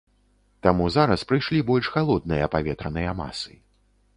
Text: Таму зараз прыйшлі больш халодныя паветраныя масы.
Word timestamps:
Таму 0.67 0.87
зараз 0.95 1.25
прыйшлі 1.31 1.61
больш 1.69 1.91
халодныя 1.97 2.51
паветраныя 2.57 3.11
масы. 3.21 3.53